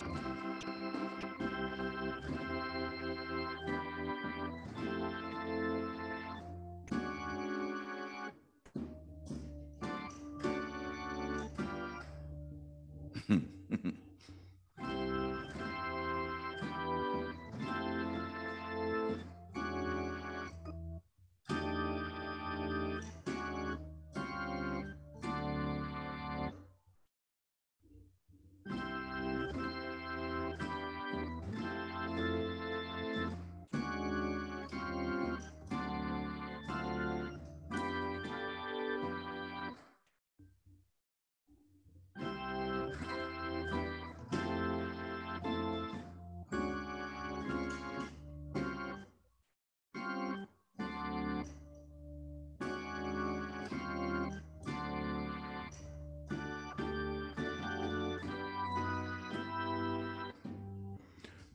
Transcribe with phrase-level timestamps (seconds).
[0.00, 0.99] ちょっと。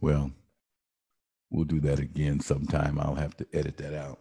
[0.01, 0.31] Well,
[1.49, 2.99] we'll do that again sometime.
[2.99, 4.19] I'll have to edit that out.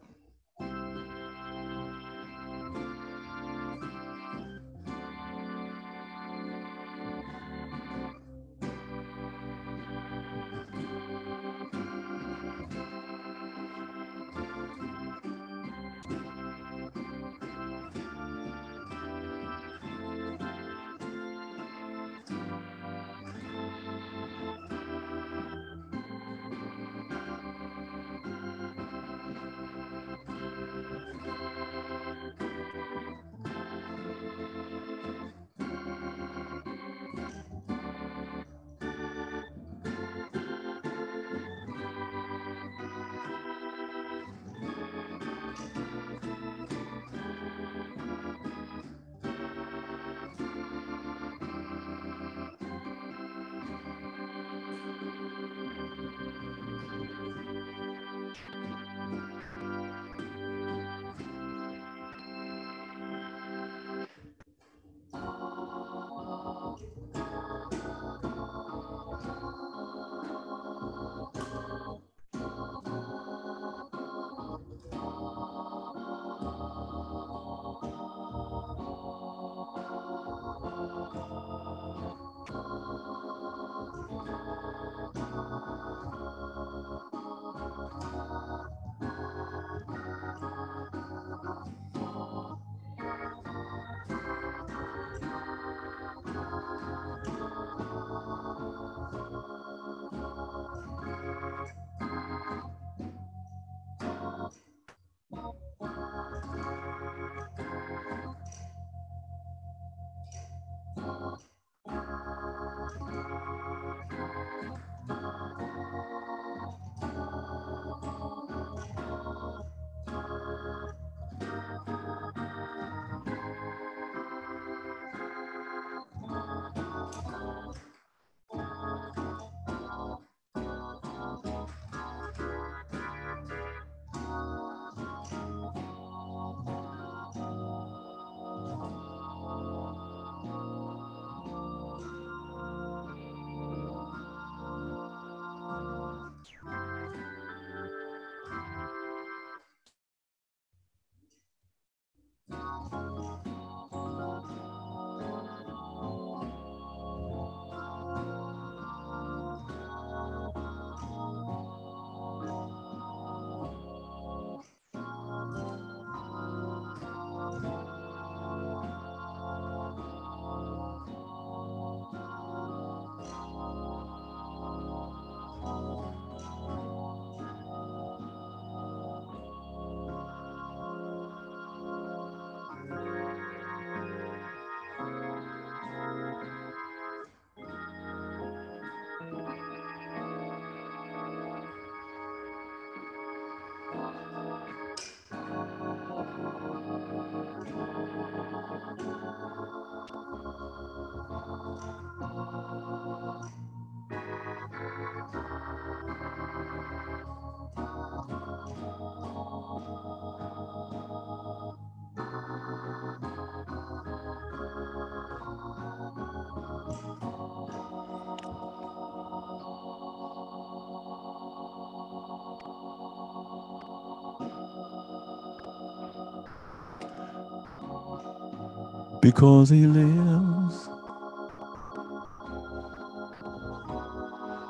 [229.25, 230.91] Because he lives.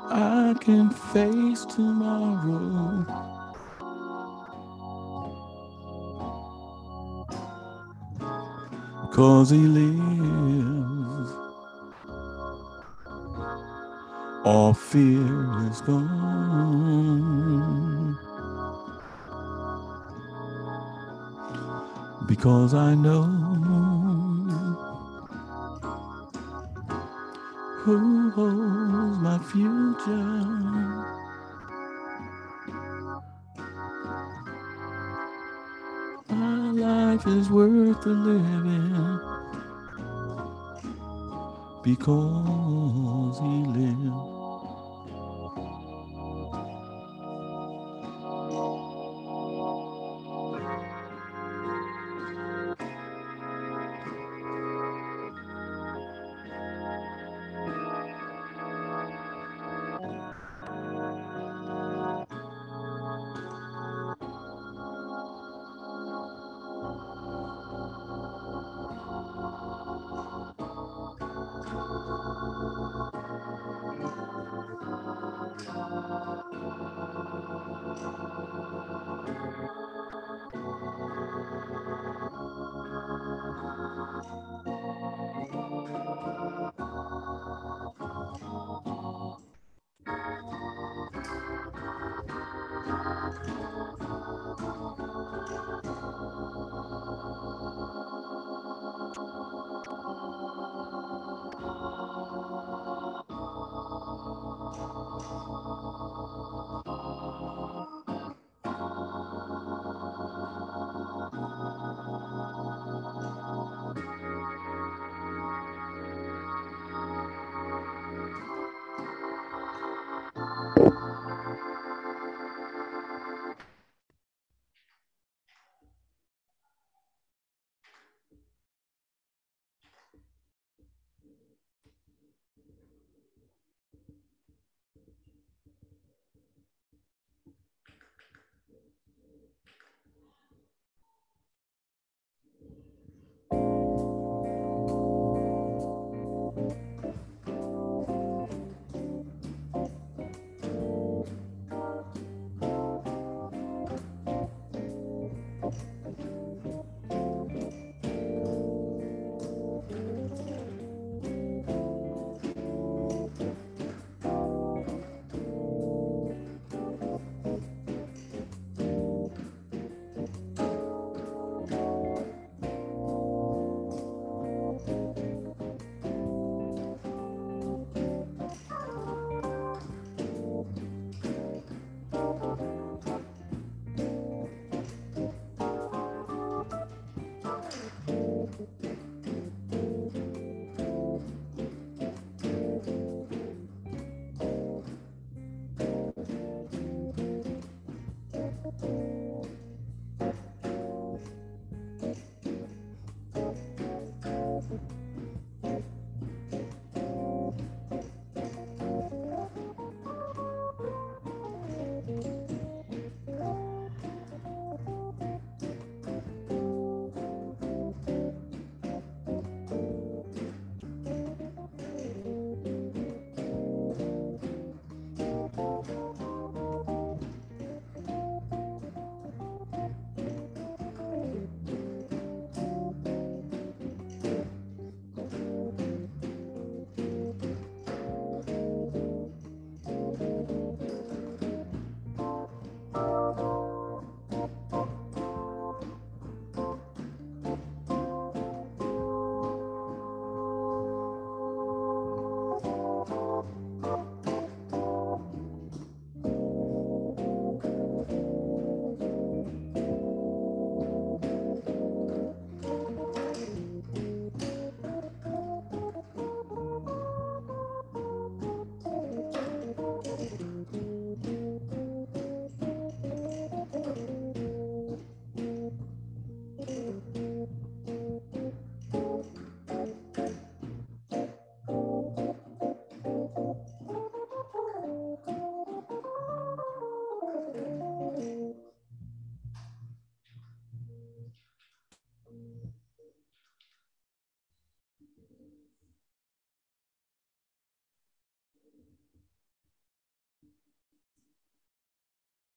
[0.09, 3.05] I can face tomorrow.
[9.11, 11.31] Cause he lives.
[14.45, 16.15] All fear is gone.
[22.25, 23.54] Because I know
[27.85, 30.41] who holds my future.
[36.27, 39.19] My life is worth the living
[41.83, 44.44] because he lives.
[76.51, 76.63] Thank
[78.55, 78.64] you.